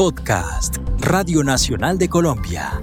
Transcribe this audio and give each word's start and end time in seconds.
Podcast, 0.00 0.78
Radio 1.00 1.44
Nacional 1.44 1.98
de 1.98 2.08
Colombia. 2.08 2.80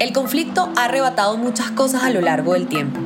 El 0.00 0.12
conflicto 0.12 0.72
ha 0.74 0.86
arrebatado 0.86 1.36
muchas 1.36 1.70
cosas 1.70 2.02
a 2.02 2.10
lo 2.10 2.20
largo 2.20 2.54
del 2.54 2.66
tiempo, 2.66 2.98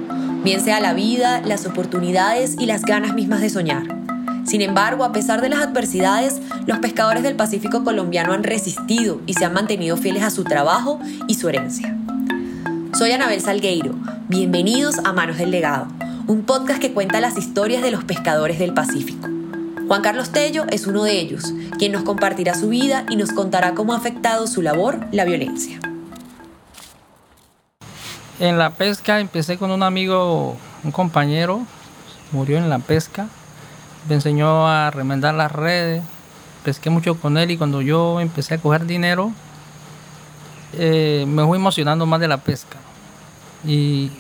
bien 0.43 0.63
sea 0.63 0.81
la 0.81 0.95
vida, 0.95 1.43
las 1.43 1.67
oportunidades 1.67 2.57
y 2.59 2.65
las 2.65 2.87
ganas 2.87 3.13
mismas 3.13 3.43
de 3.43 3.51
soñar. 3.51 3.83
Sin 4.47 4.63
embargo, 4.63 5.05
a 5.05 5.13
pesar 5.13 5.43
de 5.43 5.51
las 5.51 5.61
adversidades, 5.61 6.41
los 6.71 6.79
pescadores 6.79 7.25
del 7.25 7.35
Pacífico 7.35 7.83
colombiano 7.83 8.33
han 8.33 8.45
resistido 8.45 9.21
y 9.27 9.35
se 9.35 9.45
han 9.45 9.53
mantenido 9.53 9.97
fieles 9.97 10.23
a 10.23 10.31
su 10.31 10.45
trabajo 10.45 11.01
y 11.27 11.35
su 11.35 11.49
herencia. 11.49 11.97
Soy 12.97 13.11
Anabel 13.11 13.41
Salgueiro, 13.41 13.97
bienvenidos 14.29 15.01
a 15.01 15.13
Manos 15.13 15.39
del 15.39 15.51
Legado, 15.51 15.89
un 16.29 16.45
podcast 16.45 16.81
que 16.81 16.93
cuenta 16.93 17.21
las 17.21 17.37
historias 17.37 17.83
de 17.83 17.91
los 17.91 18.05
pescadores 18.05 18.61
del 18.61 18.73
Pacífico. 18.73 19.27
Juan 19.89 20.01
Carlos 20.01 20.31
Tello 20.31 20.65
es 20.71 20.87
uno 20.87 21.03
de 21.03 21.19
ellos, 21.19 21.53
quien 21.77 21.91
nos 21.91 22.05
compartirá 22.05 22.55
su 22.55 22.69
vida 22.69 23.05
y 23.11 23.17
nos 23.17 23.33
contará 23.33 23.75
cómo 23.75 23.93
ha 23.93 23.97
afectado 23.97 24.47
su 24.47 24.63
labor 24.63 25.01
la 25.11 25.25
violencia. 25.25 25.81
En 28.39 28.59
la 28.59 28.71
pesca 28.71 29.19
empecé 29.19 29.59
con 29.59 29.73
un 29.73 29.83
amigo, 29.83 30.57
un 30.85 30.93
compañero, 30.93 31.63
murió 32.31 32.59
en 32.59 32.71
la 32.71 32.79
pesca. 32.79 33.27
Me 34.09 34.15
enseñó 34.15 34.69
a 34.69 34.93
remendar 34.93 35.35
las 35.35 35.51
redes. 35.51 36.05
Pesqué 36.65 36.91
mucho 36.91 37.19
con 37.19 37.39
él 37.39 37.51
y 37.51 37.57
cuando 37.57 37.81
yo 37.81 38.21
empecé 38.21 38.55
a 38.55 38.59
coger 38.59 38.87
dinero, 38.87 39.33
eh, 40.75 41.25
me 41.27 41.45
fui 41.45 41.59
emocionando 41.59 42.07
más 42.07 42.21
de 42.21 42.29
la 42.29 42.39
pesca. 42.39 42.79
Y, 43.67 44.11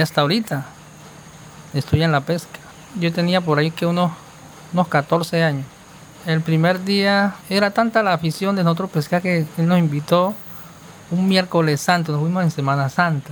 hasta 0.00 0.20
ahorita 0.20 0.66
estoy 1.74 2.02
en 2.02 2.12
la 2.12 2.20
pesca. 2.20 2.60
Yo 2.98 3.12
tenía 3.12 3.40
por 3.40 3.58
ahí 3.58 3.70
que 3.70 3.86
unos, 3.86 4.12
unos 4.72 4.88
14 4.88 5.42
años. 5.42 5.64
El 6.26 6.42
primer 6.42 6.84
día 6.84 7.34
era 7.48 7.70
tanta 7.70 8.02
la 8.02 8.12
afición 8.12 8.54
de 8.54 8.62
nosotros 8.62 8.90
pescar 8.90 9.22
que 9.22 9.46
él 9.56 9.66
nos 9.66 9.78
invitó 9.78 10.34
un 11.10 11.26
miércoles 11.26 11.80
santo, 11.80 12.12
nos 12.12 12.20
fuimos 12.20 12.44
en 12.44 12.50
Semana 12.50 12.88
Santa 12.88 13.30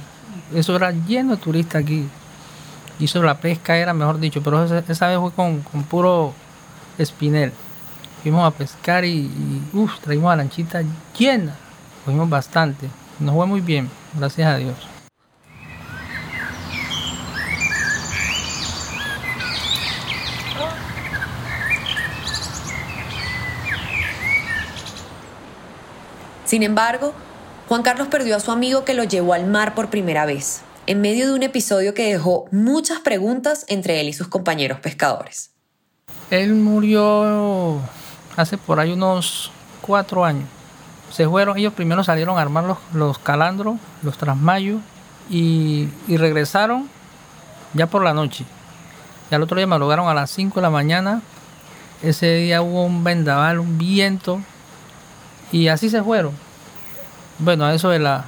eso 0.54 0.76
era 0.76 0.90
lleno 0.90 1.36
de 1.36 1.42
turistas 1.42 1.82
aquí. 1.82 2.08
Y 2.98 3.18
la 3.18 3.38
pesca 3.38 3.76
era, 3.76 3.94
mejor 3.94 4.18
dicho, 4.18 4.42
pero 4.42 4.64
esa, 4.64 5.08
vez 5.08 5.18
fue 5.18 5.32
con, 5.32 5.62
puro 5.88 6.32
espinel. 6.98 7.52
Fuimos 8.22 8.46
a 8.46 8.56
pescar 8.56 9.04
y, 9.04 9.30
y 9.72 9.86
traímos 10.02 10.30
la 10.30 10.36
lanchita 10.36 10.82
llena. 11.16 11.54
Cogimos 12.04 12.28
bastante. 12.28 12.88
Nos 13.20 13.34
fue 13.34 13.46
muy 13.46 13.60
bien, 13.60 13.90
gracias 14.14 14.48
a 14.48 14.56
Dios. 14.56 14.76
Sin 26.44 26.62
embargo, 26.62 27.12
Juan 27.68 27.82
Carlos 27.82 28.08
perdió 28.08 28.34
a 28.34 28.40
su 28.40 28.50
amigo 28.50 28.86
que 28.86 28.94
lo 28.94 29.04
llevó 29.04 29.34
al 29.34 29.46
mar 29.46 29.74
por 29.74 29.90
primera 29.90 30.24
vez, 30.24 30.62
en 30.86 31.02
medio 31.02 31.26
de 31.26 31.34
un 31.34 31.42
episodio 31.42 31.92
que 31.92 32.10
dejó 32.10 32.46
muchas 32.50 33.00
preguntas 33.00 33.66
entre 33.68 34.00
él 34.00 34.08
y 34.08 34.14
sus 34.14 34.28
compañeros 34.28 34.80
pescadores. 34.80 35.50
Él 36.30 36.54
murió 36.54 37.82
hace 38.38 38.56
por 38.56 38.78
ahí 38.78 38.92
unos 38.92 39.50
cuatro 39.80 40.24
años. 40.24 40.48
Se 41.10 41.26
fueron, 41.26 41.58
ellos 41.58 41.72
primero 41.72 42.04
salieron 42.04 42.38
a 42.38 42.42
armar 42.42 42.76
los, 42.94 43.18
calandros, 43.18 43.76
los 44.02 44.16
trasmayos, 44.16 44.80
y, 45.28 45.88
y, 46.06 46.16
regresaron 46.16 46.88
ya 47.74 47.88
por 47.88 48.04
la 48.04 48.14
noche. 48.14 48.44
Y 49.30 49.34
al 49.34 49.42
otro 49.42 49.56
día 49.56 49.66
me 49.66 49.78
lograron 49.78 50.08
a 50.08 50.14
las 50.14 50.30
5 50.30 50.54
de 50.54 50.62
la 50.62 50.70
mañana. 50.70 51.20
Ese 52.02 52.34
día 52.36 52.62
hubo 52.62 52.84
un 52.84 53.02
vendaval, 53.02 53.58
un 53.58 53.76
viento, 53.76 54.40
y 55.50 55.68
así 55.68 55.90
se 55.90 56.02
fueron. 56.02 56.32
Bueno, 57.38 57.64
a 57.64 57.74
eso 57.74 57.90
de 57.90 57.98
la 57.98 58.26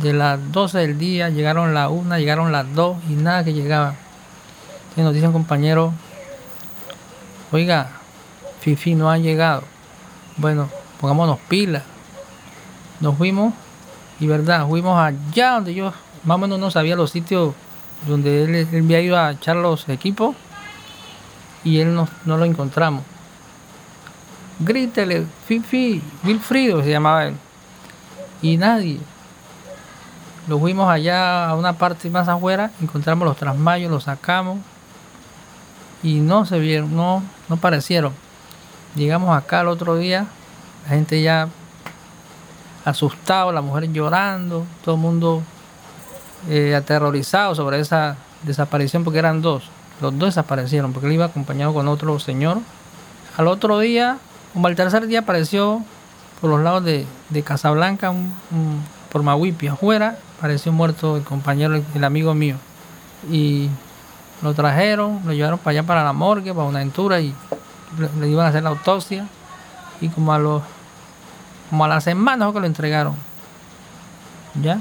de 0.00 0.12
las 0.12 0.40
12 0.50 0.78
del 0.78 0.98
día, 0.98 1.28
llegaron 1.28 1.74
las 1.74 1.90
1, 1.90 2.18
llegaron 2.18 2.50
las 2.50 2.72
2 2.74 2.96
y 3.10 3.12
nada 3.12 3.44
que 3.44 3.52
llegaba. 3.52 3.94
Y 4.96 5.02
nos 5.02 5.12
dice 5.12 5.26
un 5.26 5.32
compañero, 5.32 5.92
oiga, 7.52 7.90
Fifi 8.64 8.94
no 8.94 9.10
ha 9.10 9.18
llegado. 9.18 9.62
Bueno, 10.38 10.70
pongámonos 10.98 11.38
pilas. 11.50 11.82
Nos 12.98 13.14
fuimos 13.18 13.52
y 14.18 14.26
verdad, 14.26 14.66
fuimos 14.66 14.98
allá 14.98 15.50
donde 15.52 15.74
yo 15.74 15.92
más 16.24 16.36
o 16.36 16.38
menos 16.38 16.58
no 16.58 16.70
sabía 16.70 16.96
los 16.96 17.10
sitios 17.10 17.54
donde 18.08 18.44
él, 18.44 18.68
había 18.72 19.02
ido 19.02 19.18
a 19.18 19.32
echar 19.32 19.56
los 19.56 19.86
equipos 19.90 20.34
y 21.62 21.80
él 21.80 21.94
no, 21.94 22.08
no 22.24 22.38
lo 22.38 22.46
encontramos. 22.46 23.02
Grítele, 24.60 25.26
Fifi, 25.46 26.00
Wilfrido 26.24 26.82
se 26.82 26.88
llamaba 26.88 27.26
él 27.26 27.34
y 28.40 28.56
nadie. 28.56 28.98
Lo 30.48 30.58
fuimos 30.58 30.88
allá 30.88 31.50
a 31.50 31.54
una 31.54 31.74
parte 31.74 32.08
más 32.08 32.28
afuera, 32.28 32.70
encontramos 32.80 33.28
los 33.28 33.36
trasmayos, 33.36 33.90
los 33.90 34.04
sacamos 34.04 34.58
y 36.02 36.20
no 36.20 36.46
se 36.46 36.58
vieron, 36.58 36.96
no, 36.96 37.22
no 37.50 37.56
aparecieron. 37.56 38.24
Llegamos 38.94 39.36
acá 39.36 39.62
el 39.62 39.68
otro 39.68 39.96
día, 39.96 40.26
la 40.84 40.90
gente 40.90 41.20
ya 41.20 41.48
asustado, 42.84 43.50
la 43.50 43.60
mujer 43.60 43.90
llorando, 43.92 44.66
todo 44.84 44.94
el 44.94 45.00
mundo 45.00 45.42
eh, 46.48 46.74
aterrorizado 46.74 47.54
sobre 47.54 47.80
esa 47.80 48.16
desaparición 48.42 49.02
porque 49.02 49.18
eran 49.18 49.42
dos. 49.42 49.64
Los 50.00 50.16
dos 50.18 50.28
desaparecieron 50.28 50.92
porque 50.92 51.06
él 51.08 51.14
iba 51.14 51.24
acompañado 51.24 51.72
con 51.72 51.88
otro 51.88 52.18
señor. 52.20 52.58
Al 53.36 53.48
otro 53.48 53.78
día, 53.78 54.18
como 54.52 54.68
al 54.68 54.76
tercer 54.76 55.06
día 55.06 55.20
apareció 55.20 55.82
por 56.40 56.50
los 56.50 56.60
lados 56.60 56.84
de, 56.84 57.06
de 57.30 57.42
Casablanca, 57.42 58.12
por 59.10 59.22
Mahuipi 59.22 59.68
afuera, 59.68 60.18
pareció 60.40 60.72
muerto 60.72 61.16
el 61.16 61.24
compañero, 61.24 61.82
el, 61.94 62.04
amigo 62.04 62.34
mío. 62.34 62.56
Y 63.30 63.70
lo 64.42 64.54
trajeron, 64.54 65.20
lo 65.24 65.32
llevaron 65.32 65.58
para 65.58 65.70
allá 65.78 65.82
para 65.86 66.04
la 66.04 66.12
morgue, 66.12 66.52
para 66.52 66.66
una 66.66 66.80
aventura 66.80 67.20
y 67.20 67.34
le, 67.98 68.28
iban 68.28 68.46
a 68.46 68.48
hacer 68.48 68.62
la 68.62 68.70
autopsia. 68.70 69.26
Y 70.00 70.08
como 70.08 70.32
a 70.32 70.38
los 70.38 70.62
como 71.70 71.84
a 71.84 71.88
las 71.88 72.04
semanas 72.04 72.52
que 72.52 72.60
lo 72.60 72.66
entregaron. 72.66 73.14
¿Ya? 74.62 74.80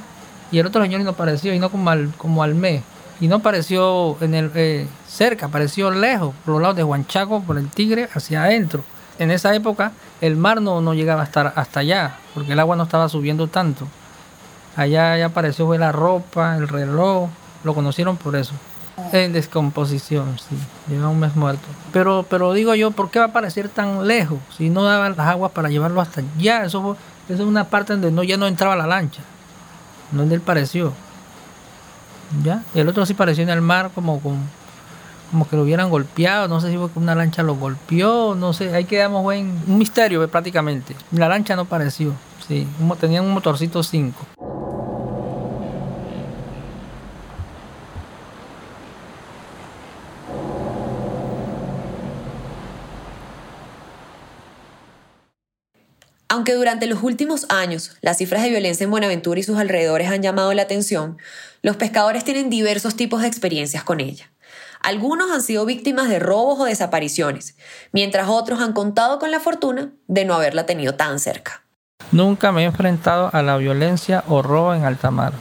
Y 0.51 0.59
el 0.59 0.67
otro 0.67 0.83
señor 0.83 1.01
no 1.01 1.11
apareció, 1.11 1.53
y 1.53 1.59
no 1.59 1.71
como 1.71 1.89
al, 1.89 2.11
como 2.17 2.43
al 2.43 2.53
mes. 2.53 2.83
Y 3.19 3.27
no 3.27 3.37
apareció 3.37 4.17
en 4.21 4.35
el 4.35 4.51
eh, 4.53 4.87
cerca, 5.07 5.47
apareció 5.47 5.89
lejos, 5.89 6.35
por 6.45 6.53
los 6.53 6.61
lados 6.61 6.75
de 6.75 6.83
Huanchaco, 6.83 7.41
por 7.41 7.57
el 7.57 7.69
Tigre, 7.69 8.09
hacia 8.13 8.43
adentro 8.43 8.83
en 9.19 9.31
esa 9.31 9.53
época 9.55 9.91
el 10.21 10.35
mar 10.35 10.61
no, 10.61 10.81
no 10.81 10.93
llegaba 10.93 11.21
a 11.21 11.25
estar 11.25 11.53
hasta 11.55 11.81
allá, 11.81 12.17
porque 12.33 12.53
el 12.53 12.59
agua 12.59 12.75
no 12.75 12.83
estaba 12.83 13.09
subiendo 13.09 13.47
tanto. 13.47 13.87
Allá 14.75 15.17
ya 15.17 15.27
apareció 15.27 15.65
fue 15.65 15.77
la 15.77 15.91
ropa, 15.91 16.57
el 16.57 16.67
reloj, 16.67 17.29
lo 17.63 17.75
conocieron 17.75 18.17
por 18.17 18.35
eso. 18.35 18.53
En 19.13 19.31
descomposición, 19.31 20.39
sí, 20.39 20.57
lleva 20.89 21.07
un 21.07 21.19
mes 21.19 21.35
muerto. 21.35 21.67
Pero, 21.91 22.25
pero 22.27 22.51
digo 22.53 22.73
yo, 22.73 22.89
¿por 22.89 23.11
qué 23.11 23.19
va 23.19 23.25
a 23.25 23.27
aparecer 23.27 23.69
tan 23.69 24.07
lejos? 24.07 24.39
Si 24.57 24.71
no 24.71 24.81
daban 24.81 25.15
las 25.15 25.27
aguas 25.27 25.51
para 25.51 25.69
llevarlo 25.69 26.01
hasta 26.01 26.21
allá, 26.21 26.65
eso, 26.65 26.97
es 27.29 27.39
una 27.39 27.65
parte 27.65 27.93
donde 27.93 28.09
no, 28.09 28.23
ya 28.23 28.37
no 28.37 28.47
entraba 28.47 28.75
la 28.75 28.87
lancha, 28.87 29.21
donde 30.11 30.33
él 30.33 30.41
pareció. 30.41 30.93
¿Ya? 32.43 32.63
El 32.73 32.89
otro 32.89 33.05
sí 33.05 33.13
pareció 33.13 33.43
en 33.43 33.51
el 33.51 33.61
mar 33.61 33.91
como 33.93 34.19
con 34.19 34.39
como 35.29 35.47
que 35.47 35.55
lo 35.55 35.63
hubieran 35.63 35.89
golpeado, 35.89 36.47
no 36.47 36.61
sé 36.61 36.69
si 36.69 36.77
fue 36.77 36.91
que 36.91 36.99
una 36.99 37.15
lancha 37.15 37.41
lo 37.41 37.55
golpeó, 37.55 38.35
no 38.35 38.53
sé, 38.53 38.73
ahí 38.75 38.85
quedamos 38.85 39.33
en 39.33 39.61
un 39.67 39.77
misterio 39.79 40.27
prácticamente. 40.29 40.95
La 41.11 41.27
lancha 41.27 41.55
no 41.55 41.65
pareció, 41.65 42.13
sí, 42.47 42.67
tenía 42.99 43.21
un 43.21 43.31
motorcito 43.31 43.81
5. 43.81 44.27
Aunque 56.33 56.55
durante 56.55 56.87
los 56.87 57.03
últimos 57.03 57.45
años 57.49 57.91
las 58.01 58.17
cifras 58.17 58.41
de 58.41 58.49
violencia 58.49 58.85
en 58.85 58.89
Buenaventura 58.89 59.39
y 59.39 59.43
sus 59.43 59.59
alrededores 59.59 60.09
han 60.09 60.23
llamado 60.23 60.51
la 60.55 60.63
atención, 60.63 61.19
los 61.61 61.75
pescadores 61.75 62.23
tienen 62.23 62.49
diversos 62.49 62.95
tipos 62.95 63.21
de 63.21 63.27
experiencias 63.27 63.83
con 63.83 63.99
ella. 63.99 64.31
Algunos 64.81 65.29
han 65.29 65.43
sido 65.43 65.63
víctimas 65.63 66.09
de 66.09 66.17
robos 66.17 66.59
o 66.59 66.65
desapariciones, 66.65 67.55
mientras 67.91 68.29
otros 68.29 68.61
han 68.61 68.73
contado 68.73 69.19
con 69.19 69.29
la 69.29 69.39
fortuna 69.39 69.91
de 70.07 70.25
no 70.25 70.33
haberla 70.33 70.65
tenido 70.65 70.95
tan 70.95 71.19
cerca. 71.19 71.61
Nunca 72.11 72.51
me 72.51 72.63
he 72.63 72.65
enfrentado 72.65 73.29
a 73.31 73.43
la 73.43 73.57
violencia 73.57 74.23
o 74.27 74.41
robo 74.41 74.73
en 74.73 74.85
alta 74.85 75.11
mar. 75.11 75.33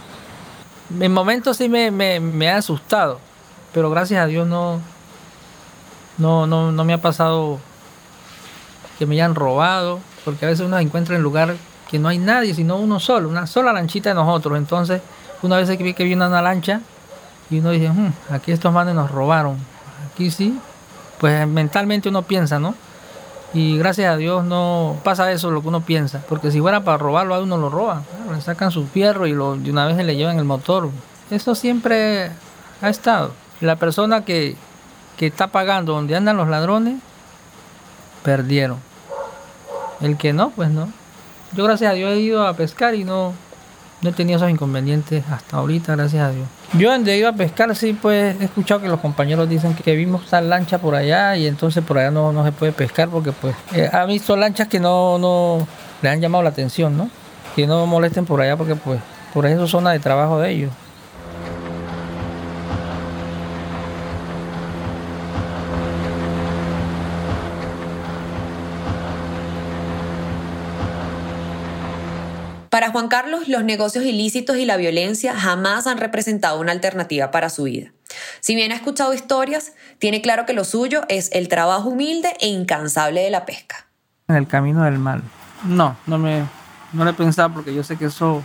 En 1.01 1.11
momentos 1.11 1.57
sí 1.57 1.71
me, 1.71 2.51
ha 2.51 2.57
asustado, 2.59 3.19
pero 3.73 3.89
gracias 3.89 4.23
a 4.23 4.27
Dios 4.27 4.47
no, 4.47 4.83
no, 6.19 6.47
no, 6.47 6.71
no 6.71 6.85
me 6.85 6.93
ha 6.93 7.01
pasado 7.01 7.61
que 8.99 9.07
me 9.07 9.15
hayan 9.15 9.35
robado, 9.35 10.01
porque 10.25 10.47
a 10.47 10.49
veces 10.49 10.67
uno 10.67 10.77
se 10.77 10.83
encuentra 10.83 11.17
en 11.17 11.23
lugar 11.23 11.57
que 11.91 11.99
no 11.99 12.09
hay 12.09 12.19
nadie, 12.19 12.55
sino 12.55 12.77
uno 12.77 13.01
solo, 13.01 13.29
una 13.29 13.47
sola 13.47 13.73
lanchita 13.73 14.11
de 14.11 14.15
nosotros. 14.15 14.57
Entonces, 14.57 15.03
una 15.43 15.57
vez 15.57 15.69
que 15.69 15.83
vi 15.83 15.95
que 15.95 16.05
viene 16.05 16.27
una 16.27 16.41
lancha 16.41 16.81
y 17.51 17.59
uno 17.59 17.71
dice, 17.71 17.91
hmm, 17.91 18.13
aquí 18.31 18.53
estos 18.53 18.73
manes 18.73 18.95
nos 18.95 19.11
robaron. 19.11 19.57
Aquí 20.11 20.31
sí, 20.31 20.59
pues 21.19 21.47
mentalmente 21.47 22.09
uno 22.09 22.23
piensa, 22.23 22.59
¿no? 22.59 22.75
Y 23.55 23.77
gracias 23.77 24.15
a 24.15 24.17
Dios 24.17 24.45
no 24.45 24.99
pasa 25.05 25.31
eso 25.31 25.51
lo 25.51 25.61
que 25.61 25.69
uno 25.69 25.83
piensa, 25.83 26.23
porque 26.29 26.51
si 26.51 26.61
fuera 26.61 26.85
para 26.85 26.97
robarlo 26.97 27.35
a 27.35 27.41
uno 27.41 27.59
lo 27.59 27.69
roban, 27.69 28.03
le 28.33 28.41
sacan 28.41 28.71
su 28.71 28.87
fierro 28.87 29.27
y 29.27 29.33
de 29.33 29.71
una 29.71 29.87
vez 29.87 29.99
le 29.99 30.17
llevan 30.17 30.39
el 30.39 30.45
motor. 30.45 30.89
Eso 31.31 31.55
siempre 31.55 32.31
ha 32.81 32.89
estado. 32.89 33.33
La 33.61 33.77
persona 33.77 34.25
que, 34.25 34.57
que 35.19 35.27
está 35.27 35.49
pagando 35.49 35.93
donde 35.93 36.17
andan 36.17 36.39
los 36.39 36.49
ladrones, 36.49 36.97
perdieron. 38.25 38.79
El 40.03 40.17
que 40.17 40.33
no, 40.33 40.51
pues 40.51 40.71
no. 40.71 40.89
Yo 41.55 41.65
gracias 41.65 41.93
a 41.93 41.95
Dios 41.95 42.13
he 42.13 42.21
ido 42.21 42.47
a 42.47 42.55
pescar 42.55 42.95
y 42.95 43.05
no, 43.05 43.33
no 44.01 44.11
he 44.11 44.13
tenido 44.13 44.37
esos 44.37 44.51
inconvenientes 44.51 45.23
hasta 45.31 45.59
ahorita, 45.59 45.95
gracias 45.95 46.23
a 46.23 46.31
Dios. 46.31 46.47
Yo 46.75 46.91
donde 46.91 47.17
iba 47.17 47.29
a 47.29 47.35
pescar, 47.35 47.75
sí, 47.77 47.93
pues 47.93 48.41
he 48.41 48.45
escuchado 48.45 48.81
que 48.81 48.89
los 48.89 49.01
compañeros 49.01 49.49
dicen 49.49 49.75
que 49.75 49.95
vimos 49.95 50.27
tal 50.27 50.49
lancha 50.49 50.79
por 50.79 50.95
allá 50.95 51.37
y 51.37 51.47
entonces 51.47 51.85
por 51.85 51.99
allá 51.99 52.11
no, 52.11 52.33
no 52.33 52.45
se 52.45 52.53
puede 52.53 52.73
pescar 52.73 53.09
porque 53.09 53.33
pues 53.33 53.55
eh, 53.75 53.89
ha 53.93 54.05
visto 54.07 54.37
lanchas 54.37 54.69
que 54.69 54.81
no, 54.81 55.19
no 55.19 55.67
le 56.01 56.09
han 56.09 56.21
llamado 56.21 56.43
la 56.43 56.51
atención, 56.51 56.97
¿no? 56.97 57.11
Que 57.55 57.67
no 57.67 57.87
molesten 57.87 58.25
por 58.25 58.41
allá 58.41 58.57
porque 58.57 58.75
pues 58.75 59.01
por 59.33 59.47
eso 59.47 59.65
es 59.65 59.71
zona 59.71 59.93
de 59.93 60.01
trabajo 60.01 60.41
de 60.41 60.51
ellos. 60.51 60.73
Para 72.73 72.91
Juan 72.91 73.09
Carlos, 73.09 73.49
los 73.49 73.65
negocios 73.65 74.03
ilícitos 74.03 74.57
y 74.57 74.65
la 74.65 74.79
violencia 74.79 75.39
jamás 75.39 75.87
han 75.87 75.99
representado 75.99 76.59
una 76.59 76.73
alternativa 76.73 77.31
para 77.31 77.51
su 77.51 77.65
vida. 77.65 77.93
Si 78.41 78.55
bien 78.55 78.73
ha 78.73 78.77
escuchado 78.77 79.13
historias, 79.13 79.75
tiene 79.99 80.23
claro 80.23 80.47
que 80.47 80.55
lo 80.55 80.65
suyo 80.65 81.03
es 81.11 81.29
el 81.33 81.49
trabajo 81.49 81.91
humilde 81.91 82.35
e 82.41 82.49
incansable 82.49 83.21
de 83.21 83.29
la 83.29 83.45
pesca. 83.45 83.85
En 84.27 84.37
el 84.37 84.47
camino 84.47 84.85
del 84.85 84.99
mal. 84.99 85.23
No, 85.65 85.99
no 86.07 86.17
me 86.17 86.47
no 86.95 87.05
lo 87.05 87.11
he 87.11 87.13
pensado 87.13 87.53
porque 87.53 87.75
yo 87.75 87.85
sé 87.85 87.99
que 87.99 88.07
eso, 88.07 88.43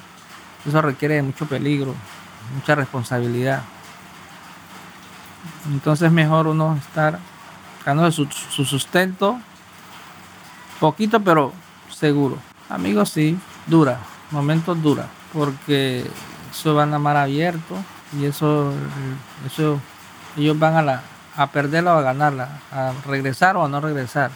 eso 0.67 0.81
requiere 0.81 1.15
de 1.15 1.21
mucho 1.21 1.45
peligro, 1.45 1.95
mucha 2.53 2.75
responsabilidad. 2.75 3.61
Entonces 5.67 6.07
es 6.07 6.11
mejor 6.11 6.47
uno 6.47 6.75
estar 6.75 7.17
ganando 7.85 8.11
su, 8.11 8.25
su 8.25 8.65
sustento, 8.65 9.39
poquito 10.81 11.21
pero 11.21 11.53
seguro. 11.89 12.37
Amigos, 12.67 13.11
sí, 13.11 13.39
dura, 13.67 13.97
momentos 14.31 14.81
duras, 14.81 15.07
porque 15.33 16.05
eso 16.51 16.75
van 16.75 16.93
a 16.93 16.99
mar 16.99 17.17
abierto 17.17 17.75
y 18.17 18.25
eso, 18.25 18.73
eso 19.45 19.79
ellos 20.37 20.57
van 20.57 20.75
a, 20.75 20.81
la, 20.81 21.01
a 21.35 21.47
perderla 21.47 21.95
o 21.95 21.99
a 21.99 22.01
ganarla, 22.01 22.59
a 22.71 22.93
regresar 23.05 23.57
o 23.57 23.65
a 23.65 23.67
no 23.67 23.81
regresar. 23.81 24.31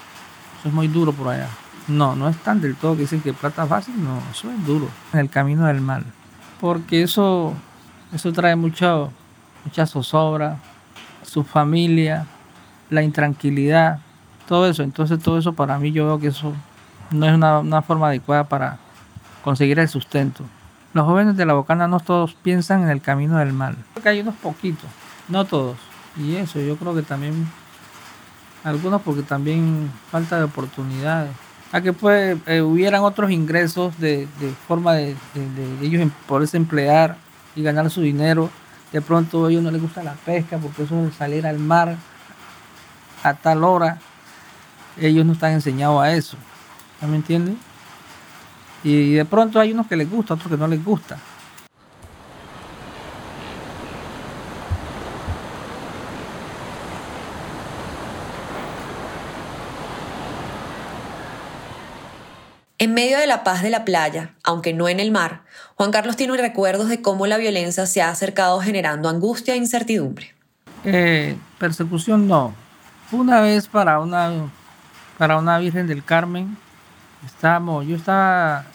Eso 0.60 0.70
es 0.70 0.74
muy 0.74 0.88
duro 0.88 1.14
por 1.14 1.30
allá. 1.30 1.48
No, 1.88 2.16
no 2.16 2.30
es 2.30 2.38
tan 2.38 2.62
del 2.62 2.76
todo 2.76 2.96
que 2.96 3.02
dicen 3.02 3.22
que 3.22 3.34
plata 3.34 3.66
fácil, 3.66 3.96
no, 4.04 4.20
eso 4.32 4.52
es 4.52 4.66
duro. 4.66 4.88
En 5.14 5.20
el 5.20 5.30
camino 5.30 5.66
del 5.66 5.82
mal. 5.82 6.06
Porque 6.60 7.04
eso, 7.04 7.54
eso 8.14 8.32
trae 8.32 8.56
mucho, 8.56 9.12
mucha 9.66 9.88
zozobra, 9.88 10.58
su 11.24 11.44
familia, 11.44 12.28
la 12.90 13.02
intranquilidad, 13.02 14.00
todo 14.48 14.68
eso. 14.68 14.84
Entonces 14.84 15.22
todo 15.22 15.38
eso 15.40 15.54
para 15.54 15.80
mí 15.80 15.92
yo 15.92 16.06
veo 16.06 16.20
que 16.20 16.28
eso 16.28 16.54
no 17.10 17.26
es 17.26 17.34
una, 17.34 17.60
una 17.60 17.82
forma 17.82 18.08
adecuada 18.08 18.44
para, 18.44 18.78
conseguir 19.44 19.80
el 19.80 19.88
sustento. 19.88 20.44
Los 20.94 21.06
jóvenes 21.06 21.38
de 21.38 21.46
la 21.46 21.54
Bocana 21.54 21.88
no 21.88 22.00
todos 22.00 22.34
piensan 22.34 22.84
en 22.84 22.90
el 22.90 23.02
camino 23.02 23.38
del 23.38 23.54
mal. 23.54 23.76
Creo 23.94 24.04
que 24.04 24.10
hay 24.10 24.20
unos 24.20 24.36
poquitos, 24.36 24.90
no 25.30 25.46
todos. 25.46 25.78
Y 26.18 26.36
eso, 26.36 26.60
yo 26.60 26.76
creo 26.76 26.94
que 26.94 27.02
también, 27.02 27.48
algunos 28.64 29.02
porque 29.02 29.24
también 29.24 29.90
falta 30.12 30.38
de 30.38 30.44
oportunidades. 30.44 31.32
A 31.72 31.80
que 31.80 31.94
pues 31.94 32.38
eh, 32.48 32.62
hubieran 32.62 33.04
otros 33.04 33.32
ingresos 33.32 33.98
de, 33.98 34.28
forma 34.68 34.94
de, 34.94 35.16
ellos 35.82 36.02
em, 36.02 36.12
poderse 36.28 36.58
emplear 36.58 37.16
y 37.56 37.64
ganar 37.64 37.90
su 37.90 38.02
dinero. 38.02 38.50
De 38.92 39.02
pronto 39.02 39.46
a 39.46 39.50
ellos 39.50 39.64
no 39.64 39.72
les 39.72 39.82
gusta 39.82 40.04
la 40.04 40.16
pesca 40.16 40.58
porque 40.58 40.84
eso 40.84 41.08
es 41.08 41.16
salir 41.16 41.48
al 41.48 41.60
mar 41.60 41.96
a 43.24 43.34
tal 43.36 43.64
hora. 43.64 44.00
Ellos 45.00 45.26
no 45.26 45.32
están 45.32 45.54
enseñados 45.54 46.04
a 46.04 46.12
eso. 46.12 46.36
¿Me 47.00 47.16
entienden? 47.16 47.58
Y 48.84 49.14
de 49.14 49.26
pronto 49.26 49.60
hay 49.60 49.72
unos 49.72 49.88
que 49.88 49.96
les 49.96 50.10
gusta, 50.10 50.34
otros 50.34 50.50
que 50.50 50.58
no 50.58 50.68
les 50.68 50.84
gusta. 50.84 51.18
En 62.82 62.96
medio 62.96 63.20
de 63.20 63.28
la 63.28 63.44
paz 63.44 63.62
de 63.62 63.70
la 63.70 63.86
playa, 63.86 64.34
aunque 64.44 64.74
no 64.74 64.90
en 64.90 65.00
el 65.00 65.12
mar, 65.12 65.44
Juan 65.76 65.92
Carlos 65.92 66.16
tiene 66.16 66.36
recuerdos 66.36 66.90
de 66.90 67.00
cómo 67.00 67.28
la 67.28 67.38
violencia 67.38 67.86
se 67.86 68.02
ha 68.02 68.10
acercado 68.10 68.60
generando 68.60 69.08
angustia 69.08 69.54
e 69.54 69.58
incertidumbre. 69.58 70.34
Eh, 70.84 71.38
persecución 71.60 72.28
no. 72.28 72.56
Una 73.12 73.40
vez 73.40 73.68
para 73.68 74.00
una, 74.00 74.50
para 75.20 75.38
una 75.38 75.60
Virgen 75.60 75.86
del 75.86 76.04
Carmen, 76.04 76.58
estábamos, 77.26 77.86
yo 77.86 77.96
estaba 77.96 78.66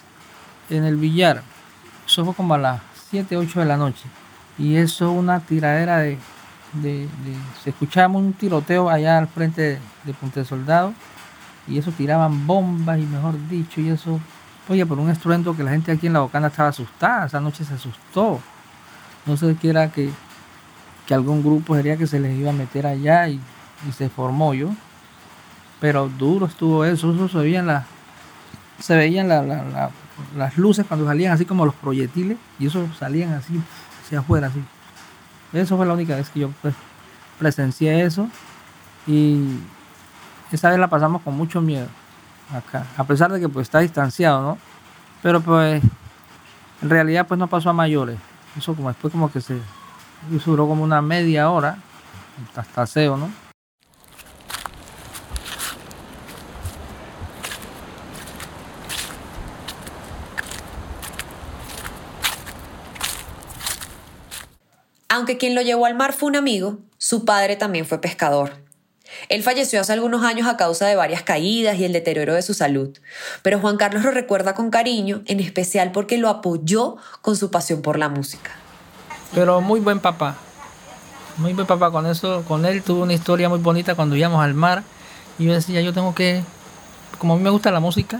en 0.69 0.83
el 0.83 0.95
billar, 0.95 1.43
eso 2.05 2.25
fue 2.25 2.33
como 2.33 2.53
a 2.53 2.57
las 2.57 2.81
7, 3.09 3.37
8 3.37 3.59
de 3.59 3.65
la 3.65 3.77
noche, 3.77 4.03
y 4.57 4.75
eso 4.75 5.11
una 5.11 5.39
tiradera 5.39 5.97
de, 5.97 6.17
de, 6.73 7.07
se 7.63 7.71
escuchaba 7.71 8.17
un 8.17 8.33
tiroteo 8.33 8.89
allá 8.89 9.17
al 9.17 9.27
frente 9.27 9.61
de, 9.61 9.79
de 10.03 10.13
Punta 10.13 10.43
Soldado, 10.43 10.93
y 11.67 11.77
eso 11.77 11.91
tiraban 11.91 12.47
bombas, 12.47 12.99
y 12.99 13.03
mejor 13.03 13.35
dicho, 13.49 13.81
y 13.81 13.89
eso, 13.89 14.19
oye, 14.69 14.85
por 14.85 14.99
un 14.99 15.09
estruendo 15.09 15.55
que 15.55 15.63
la 15.63 15.71
gente 15.71 15.91
aquí 15.91 16.07
en 16.07 16.13
la 16.13 16.19
Bocana 16.19 16.47
estaba 16.47 16.69
asustada, 16.69 17.25
esa 17.25 17.41
noche 17.41 17.65
se 17.65 17.73
asustó, 17.73 18.39
no 19.25 19.35
sé 19.35 19.55
qué 19.59 19.69
era 19.69 19.91
que, 19.91 20.09
que 21.05 21.13
algún 21.13 21.43
grupo 21.43 21.75
sería 21.75 21.97
que 21.97 22.07
se 22.07 22.19
les 22.19 22.37
iba 22.37 22.49
a 22.51 22.53
meter 22.53 22.87
allá 22.87 23.27
y, 23.27 23.39
y 23.87 23.91
se 23.91 24.09
formó 24.09 24.53
yo, 24.53 24.69
pero 25.79 26.09
duro 26.09 26.45
estuvo 26.45 26.85
eso, 26.85 27.13
eso 27.13 27.27
se 27.27 27.37
veía 27.37 27.59
en 27.59 27.67
la 27.67 27.85
se 28.79 28.95
veían 28.95 29.27
las 29.27 30.57
luces 30.57 30.85
cuando 30.87 31.05
salían 31.05 31.33
así 31.33 31.45
como 31.45 31.65
los 31.65 31.75
proyectiles 31.75 32.37
y 32.59 32.67
eso 32.67 32.87
salían 32.97 33.33
así 33.33 33.59
hacia 34.03 34.19
afuera 34.19 34.47
así. 34.47 34.63
Eso 35.53 35.77
fue 35.77 35.85
la 35.85 35.93
única 35.93 36.15
vez 36.15 36.29
que 36.29 36.41
yo 36.41 36.51
pues, 36.61 36.75
presencié 37.39 38.03
eso 38.03 38.27
y 39.05 39.59
esa 40.51 40.69
vez 40.69 40.79
la 40.79 40.87
pasamos 40.87 41.21
con 41.21 41.35
mucho 41.35 41.61
miedo 41.61 41.87
acá, 42.53 42.85
a 42.97 43.03
pesar 43.03 43.31
de 43.31 43.39
que 43.39 43.49
pues 43.49 43.67
está 43.67 43.79
distanciado, 43.79 44.41
¿no? 44.41 44.57
Pero 45.21 45.41
pues 45.41 45.83
en 46.81 46.89
realidad 46.89 47.27
pues 47.27 47.37
no 47.37 47.47
pasó 47.47 47.69
a 47.69 47.73
mayores. 47.73 48.17
Eso 48.57 48.75
como 48.75 48.89
después 48.89 49.11
como 49.11 49.31
que 49.31 49.41
se 49.41 49.59
duró 50.45 50.67
como 50.67 50.83
una 50.83 51.01
media 51.01 51.49
hora 51.49 51.77
hasta 52.55 52.85
SEO, 52.85 53.17
¿no? 53.17 53.46
Aunque 65.17 65.39
quien 65.39 65.55
lo 65.55 65.63
llevó 65.63 65.87
al 65.87 65.95
mar 65.95 66.13
fue 66.13 66.29
un 66.29 66.35
amigo, 66.35 66.77
su 66.99 67.25
padre 67.25 67.55
también 67.55 67.87
fue 67.87 67.99
pescador. 67.99 68.51
Él 69.29 69.41
falleció 69.41 69.81
hace 69.81 69.91
algunos 69.91 70.23
años 70.23 70.47
a 70.47 70.57
causa 70.57 70.85
de 70.85 70.95
varias 70.95 71.23
caídas 71.23 71.79
y 71.79 71.85
el 71.85 71.91
deterioro 71.91 72.35
de 72.35 72.43
su 72.43 72.53
salud, 72.53 72.95
pero 73.41 73.59
Juan 73.59 73.77
Carlos 73.77 74.03
lo 74.03 74.11
recuerda 74.11 74.53
con 74.53 74.69
cariño, 74.69 75.23
en 75.25 75.39
especial 75.39 75.91
porque 75.91 76.19
lo 76.19 76.29
apoyó 76.29 76.97
con 77.23 77.35
su 77.35 77.49
pasión 77.49 77.81
por 77.81 77.97
la 77.97 78.09
música. 78.09 78.51
Pero 79.33 79.59
muy 79.59 79.79
buen 79.79 79.99
papá, 80.01 80.37
muy 81.37 81.53
buen 81.53 81.65
papá 81.65 81.89
con 81.89 82.05
eso, 82.05 82.43
con 82.47 82.63
él 82.67 82.83
tuvo 82.83 83.01
una 83.01 83.13
historia 83.13 83.49
muy 83.49 83.57
bonita 83.57 83.95
cuando 83.95 84.15
íbamos 84.15 84.43
al 84.43 84.53
mar 84.53 84.83
y 85.39 85.45
yo 85.45 85.53
decía, 85.53 85.81
yo 85.81 85.93
tengo 85.93 86.13
que, 86.13 86.43
como 87.17 87.33
a 87.33 87.37
mí 87.37 87.41
me 87.41 87.49
gusta 87.49 87.71
la 87.71 87.79
música, 87.79 88.19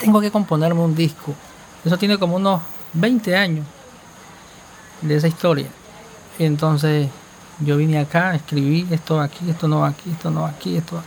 tengo 0.00 0.18
que 0.22 0.30
componerme 0.30 0.80
un 0.80 0.94
disco. 0.94 1.34
Eso 1.84 1.98
tiene 1.98 2.16
como 2.16 2.36
unos 2.36 2.62
20 2.94 3.36
años 3.36 3.66
de 5.02 5.16
esa 5.16 5.28
historia. 5.28 5.66
Y 6.38 6.44
entonces 6.44 7.08
yo 7.60 7.76
vine 7.76 7.98
acá, 7.98 8.34
escribí 8.34 8.86
esto 8.90 9.20
aquí, 9.20 9.48
esto 9.48 9.68
no 9.68 9.84
aquí, 9.84 10.10
esto 10.10 10.30
no 10.30 10.44
aquí, 10.46 10.76
esto. 10.76 11.02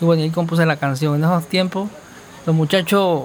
Y 0.00 0.04
bueno, 0.04 0.22
ahí 0.22 0.30
compuse 0.30 0.66
la 0.66 0.76
canción. 0.76 1.16
En 1.16 1.24
esos 1.24 1.46
tiempos 1.46 1.88
los 2.44 2.54
muchachos 2.54 3.24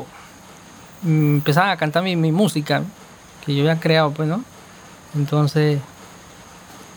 mm, 1.04 1.36
empezaban 1.36 1.70
a 1.72 1.78
cantar 1.78 2.04
mi, 2.04 2.16
música 2.32 2.84
que 3.46 3.56
yo 3.56 3.62
había 3.62 3.80
creado, 3.80 4.12
pues, 4.12 4.30
¿no? 4.30 4.44
Entonces 5.16 5.80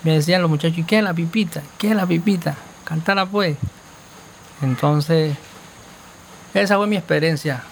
me 0.05 0.13
decían 0.13 0.43
los 0.43 0.51
muchachos, 0.51 0.79
¿y 0.79 0.85
qué 0.85 0.99
es 0.99 1.05
la 1.05 1.15
pipita? 1.15 1.63
¿Qué 1.79 1.91
es 1.91 1.97
la 1.97 2.07
pipita? 2.07 2.55
Cántala 2.85 3.27
pues. 3.27 3.57
Entonces, 4.63 5.37
esa 6.53 6.77
fue 6.77 6.87
mi 6.87 6.97
experiencia 6.97 7.63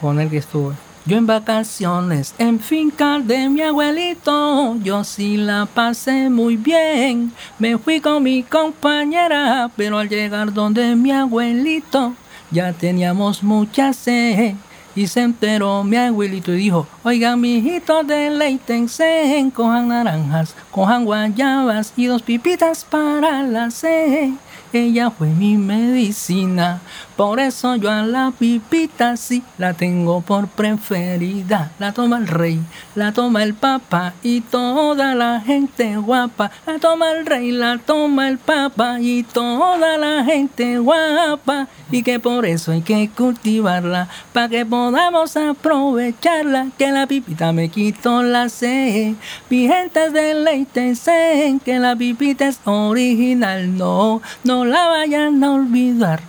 con 0.00 0.18
el 0.18 0.30
que 0.30 0.38
estuve. 0.38 0.74
Yo 1.08 1.16
en 1.16 1.26
vacaciones 1.26 2.34
en 2.36 2.60
finca 2.60 3.18
de 3.18 3.48
mi 3.48 3.62
abuelito, 3.62 4.76
yo 4.82 5.04
sí 5.04 5.38
la 5.38 5.64
pasé 5.64 6.28
muy 6.28 6.58
bien. 6.58 7.32
Me 7.58 7.78
fui 7.78 7.98
con 7.98 8.22
mi 8.22 8.42
compañera, 8.42 9.70
pero 9.74 9.96
al 9.96 10.10
llegar 10.10 10.52
donde 10.52 10.94
mi 10.96 11.10
abuelito, 11.10 12.12
ya 12.50 12.74
teníamos 12.74 13.42
mucha 13.42 13.94
sed. 13.94 14.52
Y 14.94 15.06
se 15.06 15.22
enteró 15.22 15.82
mi 15.82 15.96
abuelito 15.96 16.52
y 16.52 16.56
dijo, 16.58 16.86
oiga, 17.02 17.36
mijito, 17.36 18.02
deleítense, 18.02 19.50
cojan 19.54 19.88
naranjas, 19.88 20.54
cojan 20.70 21.06
guayabas 21.06 21.94
y 21.96 22.04
dos 22.04 22.20
pipitas 22.20 22.84
para 22.84 23.42
la 23.44 23.70
sed. 23.70 24.32
Ella 24.72 25.10
fue 25.10 25.28
mi 25.28 25.56
medicina, 25.56 26.80
por 27.16 27.40
eso 27.40 27.74
yo 27.74 27.90
a 27.90 28.02
la 28.02 28.32
pipita 28.38 29.16
sí 29.16 29.42
la 29.58 29.74
tengo 29.74 30.20
por 30.20 30.46
preferida. 30.46 31.72
La 31.80 31.92
toma 31.92 32.18
el 32.18 32.28
rey, 32.28 32.60
la 32.94 33.12
toma 33.12 33.42
el 33.42 33.54
papa 33.54 34.12
y 34.22 34.40
toda 34.40 35.14
la 35.16 35.40
gente 35.40 35.96
guapa. 35.96 36.50
La 36.64 36.78
toma 36.78 37.10
el 37.10 37.26
rey, 37.26 37.50
la 37.50 37.78
toma 37.78 38.28
el 38.28 38.38
papa 38.38 39.00
y 39.00 39.24
toda 39.24 39.98
la 39.98 40.22
gente 40.22 40.78
guapa. 40.78 41.66
Y 41.90 42.02
que 42.02 42.20
por 42.20 42.44
eso 42.46 42.70
hay 42.72 42.82
que 42.82 43.10
cultivarla, 43.16 44.08
para 44.32 44.48
que 44.48 44.64
podamos 44.64 45.36
aprovecharla. 45.36 46.68
Que 46.78 46.92
la 46.92 47.06
pipita 47.06 47.52
me 47.52 47.68
quito 47.68 48.22
la 48.22 48.48
sed. 48.48 49.14
Mi 49.50 49.66
gente 49.66 50.10
deleítense, 50.10 51.58
que 51.64 51.78
la 51.78 51.96
pipita 51.96 52.46
es 52.46 52.60
original, 52.64 53.76
no, 53.76 54.22
no 54.44 54.57
la 54.64 54.88
vayan 54.88 55.42
a 55.42 55.52
olvidar. 55.52 56.20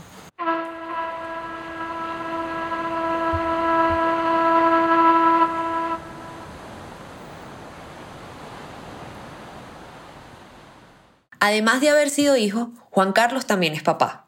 Además 11.39 11.81
de 11.81 11.89
haber 11.89 12.09
sido 12.09 12.35
hijo, 12.35 12.71
Juan 12.91 13.13
Carlos 13.13 13.45
también 13.45 13.73
es 13.73 13.81
papá. 13.81 14.25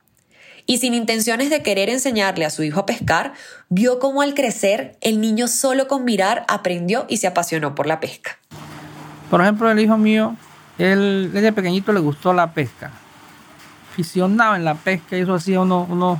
Y 0.65 0.77
sin 0.77 0.93
intenciones 0.93 1.49
de 1.49 1.61
querer 1.61 1.89
enseñarle 1.89 2.45
a 2.45 2.49
su 2.49 2.63
hijo 2.63 2.79
a 2.79 2.85
pescar, 2.85 3.33
vio 3.69 3.99
cómo 3.99 4.21
al 4.21 4.33
crecer 4.33 4.97
el 5.01 5.19
niño 5.19 5.47
solo 5.47 5.87
con 5.87 6.05
mirar 6.05 6.45
aprendió 6.47 7.05
y 7.09 7.17
se 7.17 7.27
apasionó 7.27 7.75
por 7.75 7.87
la 7.87 7.99
pesca. 7.99 8.39
Por 9.29 9.41
ejemplo, 9.41 9.69
el 9.69 9.79
hijo 9.79 9.97
mío, 9.97 10.35
él 10.77 11.31
desde 11.33 11.51
pequeñito 11.51 11.91
le 11.91 11.99
gustó 11.99 12.33
la 12.33 12.53
pesca 12.53 12.91
aficionado 13.91 14.55
en 14.55 14.63
la 14.63 14.75
pesca 14.75 15.17
eso 15.17 15.33
hacía 15.33 15.59
unos, 15.59 15.89
unos, 15.89 16.19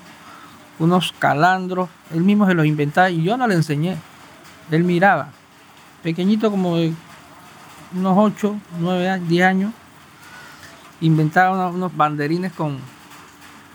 unos 0.80 1.14
calandros. 1.18 1.90
Él 2.14 2.22
mismo 2.22 2.46
se 2.46 2.54
los 2.54 2.66
inventaba 2.66 3.10
y 3.10 3.24
yo 3.24 3.38
no 3.38 3.48
le 3.48 3.56
enseñé. 3.56 3.98
Él 4.70 4.84
miraba. 4.84 5.30
Pequeñito 6.04 6.52
como 6.52 6.78
de 6.78 6.94
unos 7.96 8.18
8, 8.18 8.56
9, 8.80 9.22
10 9.28 9.46
años. 9.46 9.74
Inventaba 11.00 11.70
unos, 11.70 11.96
banderines 11.96 12.52
con, 12.52 12.78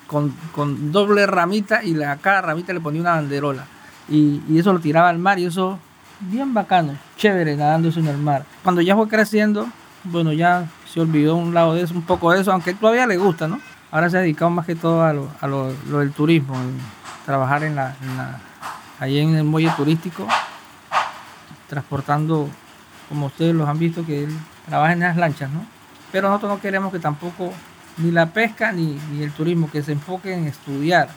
con, 0.07 0.93
doble 0.93 1.27
ramita 1.27 1.83
y 1.83 2.01
a 2.03 2.17
cada 2.17 2.43
ramita 2.43 2.73
le 2.73 2.81
ponía 2.81 3.01
una 3.01 3.13
banderola. 3.13 3.65
Y, 4.09 4.43
y, 4.49 4.59
eso 4.59 4.73
lo 4.73 4.79
tiraba 4.79 5.09
al 5.09 5.19
mar 5.19 5.39
y 5.39 5.47
eso 5.47 5.81
bien 6.21 6.55
bacano, 6.55 6.97
chévere 7.17 7.57
nadando 7.57 7.89
eso 7.89 7.99
en 7.99 8.07
el 8.07 8.19
mar. 8.19 8.45
Cuando 8.63 8.81
ya 8.81 8.95
fue 8.95 9.09
creciendo, 9.09 9.67
bueno, 10.05 10.33
ya 10.33 10.69
se 10.89 11.01
olvidó 11.01 11.35
un 11.35 11.53
lado 11.53 11.75
de 11.75 11.83
eso, 11.83 11.95
un 11.95 12.03
poco 12.03 12.31
de 12.31 12.41
eso, 12.41 12.53
aunque 12.53 12.75
todavía 12.75 13.09
le 13.09 13.17
gusta, 13.17 13.49
¿no? 13.49 13.61
Ahora 13.91 14.11
se 14.11 14.19
ha 14.19 14.21
dedicado 14.21 14.51
más 14.51 14.67
que 14.67 14.75
todo 14.75 15.03
a 15.05 15.13
lo, 15.13 15.29
a 15.41 15.47
lo, 15.47 15.73
del 15.99 16.13
turismo, 16.13 16.55
trabajar 17.25 17.65
en 17.65 17.77
la, 17.77 17.95
allí 18.99 19.19
en 19.19 19.35
el 19.35 19.45
muelle 19.45 19.71
turístico, 19.77 20.27
transportando, 21.69 22.49
como 23.09 23.27
ustedes 23.27 23.55
los 23.55 23.69
han 23.69 23.79
visto, 23.79 24.05
que 24.05 24.25
él 24.25 24.39
trabaja 24.67 24.93
en 24.93 25.01
las 25.01 25.17
lanchas, 25.17 25.51
¿no? 25.51 25.65
Pero 26.13 26.29
nosotros 26.29 26.53
no 26.53 26.61
queremos 26.61 26.93
que 26.93 26.99
tampoco 26.99 27.53
ni 27.99 28.11
la 28.11 28.27
pesca 28.27 28.73
ni, 28.73 28.99
el 29.21 29.33
turismo, 29.33 29.71
que 29.71 29.83
se 29.83 29.93
enfoque 29.93 30.33
en 30.35 30.47
estudiar. 30.47 31.09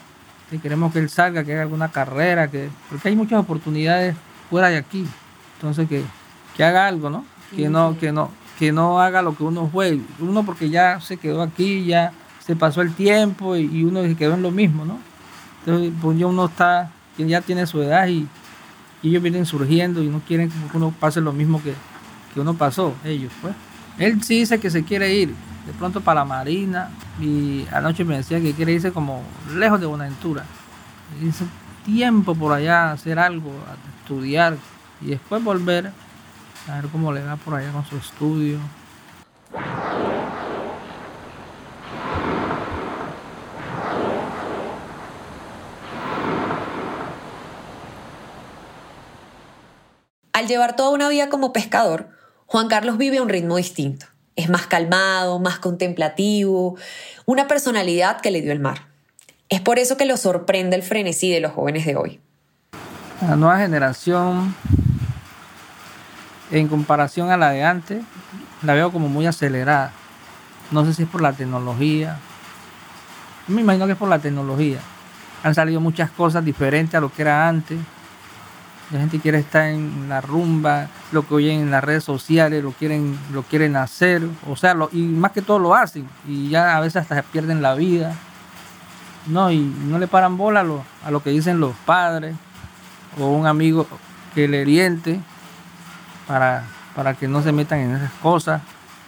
Queremos 0.61 0.91
que 0.91 0.99
él 0.99 1.09
salga, 1.09 1.43
que 1.43 1.53
haga 1.53 1.61
alguna 1.61 1.89
carrera, 1.89 2.49
que, 2.49 2.69
porque 2.89 3.09
hay 3.09 3.15
muchas 3.15 3.39
oportunidades 3.39 4.15
fuera 4.49 4.69
de 4.69 4.77
aquí. 4.77 5.07
Entonces 5.57 5.88
que, 5.88 6.03
que 6.55 6.63
haga 6.63 6.88
algo, 6.88 7.09
¿no? 7.09 7.23
Que 7.55 7.69
no, 7.69 7.97
que 7.99 8.11
no, 8.11 8.31
que 8.57 8.71
no 8.71 8.99
haga 8.99 9.21
lo 9.21 9.35
que 9.35 9.43
uno 9.43 9.69
fue. 9.71 9.99
Uno 10.19 10.43
porque 10.43 10.69
ya 10.69 10.99
se 11.01 11.17
quedó 11.17 11.43
aquí, 11.43 11.85
ya 11.85 12.13
se 12.50 12.56
pasó 12.56 12.82
el 12.82 12.96
tiempo 12.96 13.56
y, 13.56 13.84
uno 13.84 14.01
se 14.01 14.15
quedó 14.15 14.34
en 14.34 14.41
lo 14.41 14.50
mismo, 14.50 14.84
¿no? 14.84 14.98
Entonces, 15.60 15.94
pues 16.01 16.18
ya 16.18 16.25
uno 16.25 16.46
está, 16.46 16.89
ya 17.15 17.41
tiene 17.41 17.68
su 17.68 17.79
edad 17.79 18.08
y, 18.08 18.27
ellos 19.03 19.22
vienen 19.22 19.46
surgiendo 19.46 20.01
y 20.01 20.08
no 20.08 20.20
quieren 20.27 20.50
que 20.50 20.56
uno 20.75 20.91
pase 21.00 21.22
lo 21.22 21.32
mismo 21.32 21.62
que, 21.62 21.75
que 22.34 22.39
uno 22.39 22.56
pasó, 22.56 22.96
ellos, 23.06 23.32
pues. 23.39 23.53
Él 24.00 24.24
sí 24.24 24.39
dice 24.39 24.60
que 24.60 24.72
se 24.72 24.84
quiere 24.84 25.13
ir 25.13 25.29
de 25.29 25.74
pronto 25.77 26.01
para 26.01 26.22
la 26.22 26.25
marina 26.25 26.89
y 27.22 27.68
anoche 27.72 28.03
me 28.03 28.18
decía 28.18 28.41
que 28.41 28.53
quiere 28.53 28.72
irse 28.72 28.91
como 28.91 29.22
lejos 29.56 29.79
de 29.79 29.86
Buenaventura. 29.86 30.44
Dice 31.22 31.46
tiempo 31.86 32.34
por 32.34 32.51
allá, 32.51 32.94
hacer 32.94 33.20
algo, 33.20 33.51
estudiar 34.00 34.58
y 35.01 35.12
después 35.12 35.44
volver 35.44 35.91
a 36.68 36.75
ver 36.82 36.88
cómo 36.88 37.13
le 37.13 37.24
va 37.24 37.36
por 37.36 37.53
allá 37.53 37.72
con 37.72 37.86
su 37.86 37.96
estudio. 37.98 38.58
Al 50.39 50.48
llevar 50.48 50.77
toda 50.77 50.91
una 50.91 51.10
vida 51.10 51.27
como 51.27 51.51
pescador, 51.51 52.08
Juan 52.46 52.69
Carlos 52.69 52.98
vive 52.98 53.17
a 53.17 53.22
un 53.22 53.27
ritmo 53.27 53.58
distinto. 53.58 54.05
Es 54.38 54.50
más 54.50 54.67
calmado, 54.67 55.38
más 55.39 55.60
contemplativo, 55.60 56.77
una 57.25 57.50
personalidad 57.50 58.22
que 58.22 58.31
le 58.31 58.41
dio 58.41 58.53
el 58.53 58.62
mar. 58.62 58.88
Es 59.50 59.60
por 59.60 59.79
eso 59.79 59.98
que 59.98 60.05
lo 60.05 60.15
sorprende 60.15 60.77
el 60.77 60.81
frenesí 60.81 61.29
de 61.29 61.41
los 61.41 61.51
jóvenes 61.51 61.86
de 61.86 61.98
hoy. 61.98 62.22
La 63.19 63.36
nueva 63.36 63.58
generación, 63.58 64.55
en 66.51 66.69
comparación 66.69 67.31
a 67.31 67.36
la 67.36 67.50
de 67.50 67.65
antes, 67.65 68.01
la 68.63 68.75
veo 68.75 68.93
como 68.93 69.10
muy 69.10 69.27
acelerada. 69.27 69.91
No 70.72 70.86
sé 70.86 70.93
si 70.93 71.03
es 71.03 71.10
por 71.10 71.22
la 71.22 71.34
tecnología. 71.34 72.17
Me 73.48 73.60
imagino 73.60 73.88
que 73.88 73.91
es 73.91 74.00
por 74.00 74.08
la 74.08 74.19
tecnología. 74.19 74.79
Han 75.43 75.53
salido 75.53 75.81
muchas 75.81 76.10
cosas 76.12 76.46
diferentes 76.46 76.96
a 76.96 77.01
lo 77.01 77.12
que 77.12 77.24
era 77.24 77.50
antes. 77.50 77.77
La 78.91 79.00
gente 79.00 79.19
quiere 79.19 79.38
estar 79.38 79.65
en 79.65 80.10
la 80.10 80.19
rumba, 80.19 80.88
lo 81.12 81.27
que 81.27 81.36
oyen 81.36 81.62
en 81.62 81.72
las 81.72 81.84
redes 81.84 82.03
sociales, 82.03 82.63
lo 82.63 82.72
quieren, 82.72 83.19
lo 83.31 83.43
quieren 83.43 83.75
hacer, 83.75 84.27
o 84.48 84.55
sea, 84.55 84.75
y 84.91 85.01
más 85.03 85.31
que 85.31 85.43
todo 85.43 85.60
lo 85.60 85.75
hacen, 85.75 86.08
y 86.27 86.50
ya 86.50 86.75
a 86.75 86.79
veces 86.79 87.03
hasta 87.03 87.15
se 87.15 87.24
pierden 87.24 87.62
la 87.62 87.75
vida. 87.75 88.15
No, 89.27 89.51
y 89.51 89.60
no 89.60 90.00
le 90.00 90.08
paran 90.08 90.38
bola 90.38 90.62
a 90.62 90.63
lo, 90.63 90.84
a 91.05 91.12
lo 91.12 91.22
que 91.22 91.29
dicen 91.29 91.60
los 91.60 91.75
padres 91.86 92.36
o 93.19 93.27
un 93.27 93.46
amigo 93.46 93.86
que 94.34 94.48
le 94.48 94.62
oriente 94.62 95.19
para, 96.27 96.63
para 96.96 97.13
que 97.13 97.27
no 97.27 97.43
se 97.43 97.51
metan 97.51 97.79
en 97.79 97.96
esas 97.96 98.12
cosas, 98.24 98.62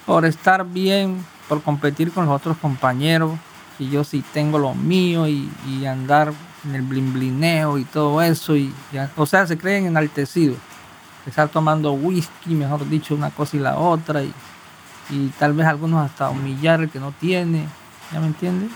por 0.05 0.25
estar 0.25 0.63
bien, 0.65 1.25
por 1.49 1.63
competir 1.63 2.11
con 2.11 2.27
los 2.27 2.35
otros 2.35 2.57
compañeros, 2.57 3.31
y 3.79 3.89
yo 3.89 4.03
sí 4.03 4.23
tengo 4.31 4.59
lo 4.59 4.75
mío 4.75 5.27
y, 5.27 5.49
y 5.67 5.85
andar 5.87 6.33
en 6.65 6.75
el 6.75 6.81
blimblineo 6.81 7.77
y 7.77 7.85
todo 7.85 8.21
eso. 8.21 8.55
Y 8.55 8.73
o 9.15 9.25
sea, 9.25 9.47
se 9.47 9.57
creen 9.57 9.85
enaltecidos. 9.85 10.57
Estar 11.25 11.49
tomando 11.49 11.93
whisky, 11.93 12.55
mejor 12.55 12.87
dicho, 12.89 13.13
una 13.13 13.29
cosa 13.29 13.57
y 13.57 13.59
la 13.59 13.77
otra. 13.77 14.23
Y, 14.23 14.33
y 15.09 15.27
tal 15.37 15.53
vez 15.53 15.67
algunos 15.67 16.03
hasta 16.03 16.29
humillar 16.29 16.81
el 16.81 16.89
que 16.89 16.99
no 16.99 17.11
tiene. 17.11 17.67
¿Ya 18.11 18.19
me 18.19 18.27
entiendes? 18.27 18.71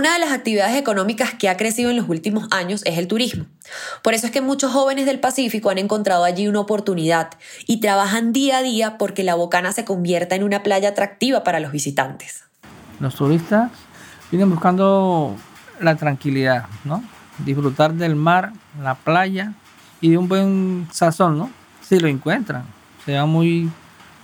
Una 0.00 0.14
de 0.14 0.18
las 0.18 0.32
actividades 0.32 0.78
económicas 0.78 1.34
que 1.34 1.50
ha 1.50 1.58
crecido 1.58 1.90
en 1.90 1.96
los 1.98 2.08
últimos 2.08 2.48
años 2.52 2.80
es 2.86 2.96
el 2.96 3.06
turismo. 3.06 3.44
Por 4.02 4.14
eso 4.14 4.24
es 4.24 4.32
que 4.32 4.40
muchos 4.40 4.72
jóvenes 4.72 5.04
del 5.04 5.20
Pacífico 5.20 5.68
han 5.68 5.76
encontrado 5.76 6.24
allí 6.24 6.48
una 6.48 6.60
oportunidad 6.60 7.32
y 7.66 7.80
trabajan 7.80 8.32
día 8.32 8.56
a 8.56 8.62
día 8.62 8.96
porque 8.96 9.24
la 9.24 9.34
Bocana 9.34 9.72
se 9.72 9.84
convierta 9.84 10.34
en 10.36 10.42
una 10.42 10.62
playa 10.62 10.88
atractiva 10.88 11.44
para 11.44 11.60
los 11.60 11.70
visitantes. 11.70 12.44
Los 12.98 13.14
turistas 13.14 13.72
vienen 14.30 14.48
buscando 14.48 15.36
la 15.80 15.96
tranquilidad, 15.96 16.64
¿no? 16.84 17.04
Disfrutar 17.44 17.92
del 17.92 18.16
mar, 18.16 18.54
la 18.82 18.94
playa 18.94 19.52
y 20.00 20.08
de 20.08 20.16
un 20.16 20.28
buen 20.28 20.88
sazón, 20.90 21.36
¿no? 21.36 21.50
Si 21.86 22.00
lo 22.00 22.08
encuentran, 22.08 22.64
se 23.04 23.18
van 23.18 23.28
muy, 23.28 23.70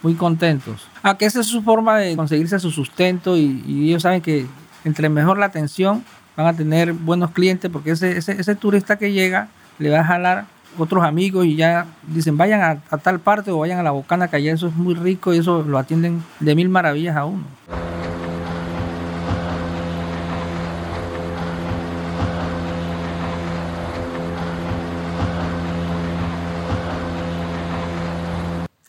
muy 0.03 0.15
contentos. 0.15 0.89
A 1.03 1.19
que 1.19 1.27
esa 1.27 1.41
es 1.41 1.47
su 1.47 1.61
forma 1.61 1.99
de 1.99 2.17
conseguirse 2.17 2.59
su 2.59 2.71
sustento 2.71 3.37
y, 3.37 3.63
y 3.67 3.91
ellos 3.91 4.05
saben 4.05 4.23
que 4.23 4.47
entre 4.87 5.09
mejor 5.09 5.37
la 5.37 5.47
atención, 5.47 6.05
van 6.37 6.47
a 6.47 6.53
tener 6.55 6.93
buenos 6.93 7.33
clientes 7.33 7.71
porque 7.71 7.91
ese, 7.91 8.17
ese, 8.17 8.55
turista 8.55 8.97
que 8.97 9.13
llega 9.13 9.49
le 9.79 9.91
va 9.91 10.01
a 10.01 10.05
jalar 10.05 10.47
otros 10.79 11.05
amigos 11.05 11.47
y 11.47 11.57
ya 11.57 11.87
dicen 12.07 12.37
vayan 12.37 12.61
a, 12.61 12.83
a 12.91 12.99
tal 12.99 13.19
parte 13.19 13.51
o 13.51 13.59
vayan 13.59 13.79
a 13.79 13.83
la 13.83 13.91
bocana 13.91 14.29
que 14.29 14.37
allá 14.37 14.53
eso 14.53 14.69
es 14.69 14.75
muy 14.75 14.95
rico 14.95 15.35
y 15.35 15.39
eso 15.39 15.63
lo 15.63 15.79
atienden 15.79 16.23
de 16.41 16.55
mil 16.55 16.69
maravillas 16.69 17.17
a 17.17 17.25
uno. 17.25 17.45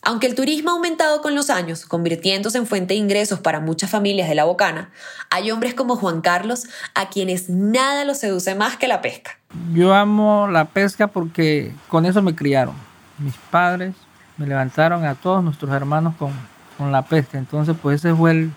Aunque 0.08 0.28
el 0.28 0.36
turismo 0.36 0.70
ha 0.70 0.74
aumentado 0.74 1.22
con 1.22 1.36
los 1.36 1.50
años, 1.50 1.86
convirtiéndose 1.86 2.58
en 2.58 2.66
fuente 2.66 2.94
de 2.94 2.98
ingresos 2.98 3.42
para 3.42 3.60
muchas 3.60 3.90
familias 3.90 4.30
de 4.30 4.36
la 4.36 4.46
Bocana, 4.46 4.90
hay 5.30 5.52
hombres 5.52 5.74
como 5.74 5.98
Juan 5.98 6.22
Carlos 6.22 6.68
a 6.96 7.10
quienes 7.10 7.50
nada 7.50 8.06
los 8.06 8.20
seduce 8.20 8.56
más 8.56 8.78
que 8.78 8.88
la 8.88 9.02
pesca. 9.02 9.38
Yo 9.74 9.94
amo 9.94 10.48
la 10.48 10.64
pesca 10.64 11.08
porque 11.08 11.74
con 11.90 12.06
eso 12.06 12.22
me 12.22 12.34
criaron. 12.34 12.74
Mis 13.18 13.36
padres 13.52 13.96
me 14.38 14.48
levantaron 14.48 15.04
a 15.04 15.14
todos 15.14 15.44
nuestros 15.44 15.72
hermanos 15.72 16.16
con, 16.18 16.32
con 16.78 16.90
la 16.94 17.02
pesca. 17.02 17.38
Entonces, 17.38 17.76
pues 17.82 18.02
fue 18.18 18.48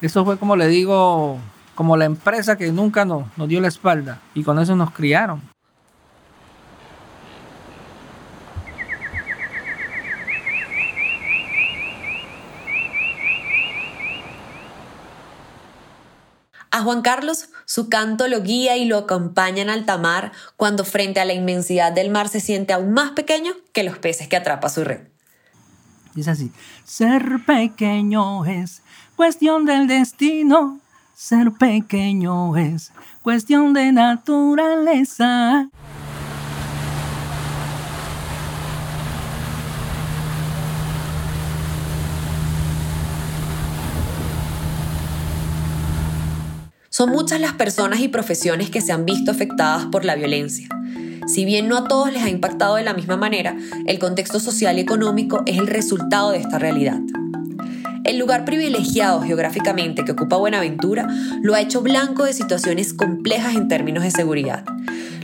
eso 0.00 0.24
fue 0.24 0.38
como 0.38 0.54
le 0.54 0.68
digo, 0.68 1.38
como 1.74 1.96
la 1.96 2.04
empresa 2.04 2.56
que 2.56 2.70
nunca 2.70 3.04
nos, 3.04 3.24
nos 3.36 3.48
dio 3.48 3.60
la 3.60 3.66
espalda 3.66 4.20
y 4.32 4.44
con 4.44 4.60
eso 4.60 4.76
nos 4.76 4.92
criaron. 4.92 5.42
A 16.72 16.82
Juan 16.82 17.02
Carlos, 17.02 17.48
su 17.64 17.88
canto 17.88 18.28
lo 18.28 18.42
guía 18.42 18.76
y 18.76 18.84
lo 18.84 18.98
acompaña 18.98 19.62
en 19.62 19.70
alta 19.70 19.98
mar 19.98 20.30
cuando 20.56 20.84
frente 20.84 21.18
a 21.18 21.24
la 21.24 21.32
inmensidad 21.32 21.92
del 21.92 22.10
mar 22.10 22.28
se 22.28 22.38
siente 22.38 22.72
aún 22.72 22.92
más 22.92 23.10
pequeño 23.10 23.52
que 23.72 23.82
los 23.82 23.98
peces 23.98 24.28
que 24.28 24.36
atrapa 24.36 24.68
su 24.68 24.84
red. 24.84 25.00
Dice 26.14 26.30
así, 26.30 26.52
ser 26.84 27.44
pequeño 27.44 28.44
es 28.44 28.82
cuestión 29.16 29.64
del 29.64 29.88
destino, 29.88 30.80
ser 31.14 31.52
pequeño 31.52 32.56
es 32.56 32.92
cuestión 33.22 33.74
de 33.74 33.92
naturaleza. 33.92 35.68
Son 46.92 47.10
muchas 47.10 47.40
las 47.40 47.52
personas 47.52 48.00
y 48.00 48.08
profesiones 48.08 48.68
que 48.68 48.80
se 48.80 48.90
han 48.90 49.04
visto 49.04 49.30
afectadas 49.30 49.86
por 49.86 50.04
la 50.04 50.16
violencia. 50.16 50.68
Si 51.28 51.44
bien 51.44 51.68
no 51.68 51.76
a 51.76 51.84
todos 51.86 52.12
les 52.12 52.24
ha 52.24 52.28
impactado 52.28 52.74
de 52.74 52.82
la 52.82 52.94
misma 52.94 53.16
manera, 53.16 53.56
el 53.86 54.00
contexto 54.00 54.40
social 54.40 54.76
y 54.76 54.80
económico 54.80 55.44
es 55.46 55.58
el 55.58 55.68
resultado 55.68 56.32
de 56.32 56.38
esta 56.38 56.58
realidad. 56.58 56.98
El 58.02 58.18
lugar 58.18 58.44
privilegiado 58.44 59.22
geográficamente 59.22 60.04
que 60.04 60.10
ocupa 60.10 60.36
Buenaventura 60.36 61.06
lo 61.42 61.54
ha 61.54 61.60
hecho 61.60 61.80
blanco 61.80 62.24
de 62.24 62.32
situaciones 62.32 62.92
complejas 62.92 63.54
en 63.54 63.68
términos 63.68 64.02
de 64.02 64.10
seguridad, 64.10 64.64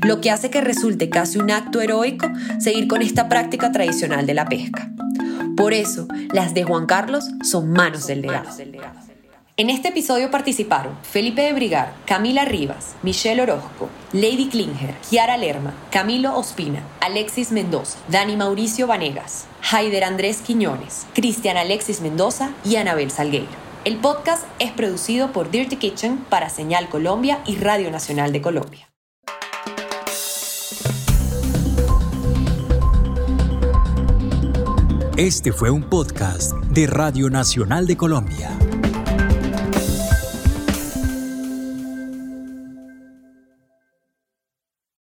lo 0.07 0.21
que 0.21 0.31
hace 0.31 0.51
que 0.51 0.61
resulte 0.61 1.11
casi 1.11 1.41
un 1.41 1.51
acto 1.51 1.81
heroico 1.81 2.31
seguir 2.61 2.87
con 2.87 3.03
esta 3.03 3.29
práctica 3.29 3.73
tradicional 3.73 4.25
de 4.25 4.35
la 4.35 4.49
pesca. 4.49 4.93
Por 5.57 5.73
eso, 5.73 6.07
las 6.33 6.55
de 6.55 6.63
Juan 6.63 6.87
Carlos 6.87 7.25
son 7.43 7.73
manos 7.73 8.07
del 8.07 8.23
legado. 8.23 8.51
En 9.59 9.71
este 9.71 9.89
episodio 9.89 10.31
participaron 10.31 10.99
Felipe 11.03 11.41
de 11.41 11.55
Brigar, 11.55 11.95
Camila 12.05 12.45
Rivas, 12.45 12.95
Michelle 13.03 13.41
Orozco, 13.41 13.89
Lady 14.13 14.51
Klinger, 14.51 14.95
Kiara 15.09 15.39
Lerma, 15.39 15.73
Camilo 15.91 16.37
Ospina, 16.37 16.83
Alexis 17.01 17.53
Mendoza, 17.53 17.99
Dani 18.09 18.37
Mauricio 18.37 18.87
Vanegas, 18.87 19.47
Haider 19.73 20.05
Andrés 20.05 20.43
Quiñones, 20.43 21.07
Cristian 21.15 21.57
Alexis 21.57 22.03
Mendoza 22.03 22.51
y 22.67 22.77
Anabel 22.77 23.11
Salgueiro. 23.11 23.49
El 23.87 23.97
podcast 23.97 24.45
es 24.59 24.73
producido 24.73 25.33
por 25.33 25.51
Dirty 25.51 25.77
Kitchen 25.77 26.19
para 26.29 26.51
Señal 26.51 26.91
Colombia 26.91 27.41
y 27.47 27.57
Radio 27.57 27.91
Nacional 27.91 28.33
de 28.33 28.43
Colombia. 28.43 28.91
Este 35.17 35.51
fue 35.51 35.71
un 35.71 35.89
podcast 35.89 36.53
de 36.73 36.87
Radio 36.87 37.31
Nacional 37.31 37.87
de 37.87 37.97
Colombia. 37.97 38.51